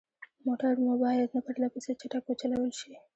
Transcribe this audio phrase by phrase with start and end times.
[0.45, 2.93] موټر مو باید نه پرلهپسې چټک وچلول شي.